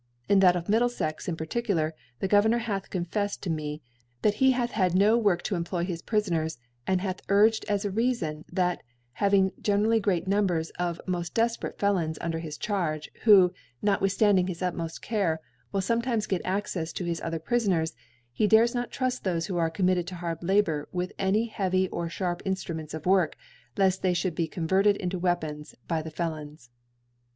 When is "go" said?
2.27-2.41